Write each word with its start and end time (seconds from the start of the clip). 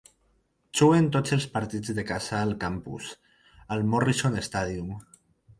Juguen 0.79 1.09
tots 1.15 1.35
els 1.35 1.45
partits 1.57 1.93
de 1.99 2.07
casa 2.13 2.39
al 2.39 2.55
campus, 2.65 3.13
al 3.77 3.87
Morrison 3.93 4.43
Stadium. 4.51 4.91